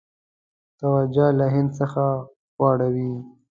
[0.79, 2.03] توجه له هند څخه
[2.61, 3.09] واړوي.